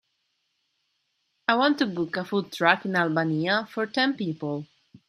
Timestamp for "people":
4.15-4.65